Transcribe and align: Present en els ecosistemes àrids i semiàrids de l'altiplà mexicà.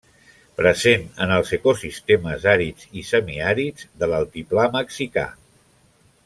Present 0.59 1.03
en 1.25 1.33
els 1.35 1.51
ecosistemes 1.57 2.47
àrids 2.55 2.89
i 3.03 3.05
semiàrids 3.11 3.87
de 4.01 4.11
l'altiplà 4.15 4.67
mexicà. 4.79 5.29